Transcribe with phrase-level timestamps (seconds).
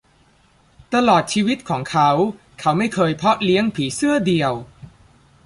[0.93, 2.09] ตลอดชีวิตของเขา
[2.59, 4.53] เขาไม่เคยเพาะเลี้ยงผีเสื้อเดี่ยว